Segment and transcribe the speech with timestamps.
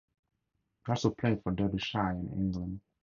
[0.83, 2.81] He also played for Derbyshire in England.